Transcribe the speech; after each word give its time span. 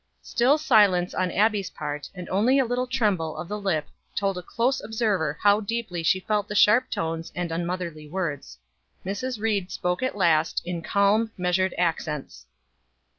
Still 0.23 0.57
silence 0.57 1.13
on 1.13 1.29
Abbie's 1.29 1.69
part, 1.69 2.09
and 2.15 2.27
only 2.29 2.57
a 2.57 2.65
little 2.65 2.87
tremble 2.87 3.37
of 3.37 3.47
the 3.47 3.59
lip 3.59 3.87
told 4.15 4.35
a 4.35 4.41
close 4.41 4.83
observer 4.83 5.37
how 5.43 5.59
deeply 5.59 6.01
she 6.01 6.19
felt 6.19 6.47
the 6.47 6.55
sharp 6.55 6.89
tones 6.89 7.31
and 7.35 7.51
unmotherly 7.51 8.09
words. 8.09 8.57
Mrs. 9.05 9.39
Ried 9.39 9.69
spoke 9.71 10.01
at 10.01 10.17
last, 10.17 10.59
in 10.65 10.81
calm, 10.81 11.29
measured 11.37 11.75
accents. 11.77 12.47